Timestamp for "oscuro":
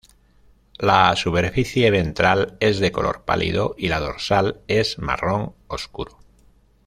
5.67-6.17